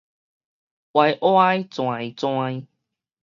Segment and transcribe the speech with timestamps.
[0.93, 2.65] 歪歪跩跩